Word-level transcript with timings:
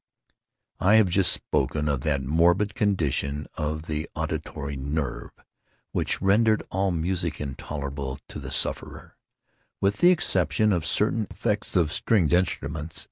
I 0.79 0.95
have 0.95 1.11
just 1.11 1.31
spoken 1.31 1.87
of 1.87 2.01
that 2.01 2.23
morbid 2.23 2.73
condition 2.73 3.45
of 3.53 3.83
the 3.83 4.09
auditory 4.15 4.75
nerve 4.75 5.29
which 5.91 6.19
rendered 6.23 6.63
all 6.71 6.89
music 6.89 7.39
intolerable 7.39 8.17
to 8.29 8.39
the 8.39 8.49
sufferer, 8.49 9.15
with 9.79 9.97
the 9.99 10.09
exception 10.09 10.73
of 10.73 10.87
certain 10.87 11.27
effects 11.29 11.75
of 11.75 11.93
stringed 11.93 12.33
instruments. 12.33 12.99